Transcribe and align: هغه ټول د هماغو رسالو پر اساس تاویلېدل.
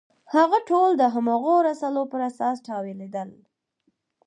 هغه 0.33 0.57
ټول 0.69 0.89
د 0.97 1.03
هماغو 1.15 1.55
رسالو 1.69 2.03
پر 2.11 2.21
اساس 2.29 2.57
تاویلېدل. 2.67 3.29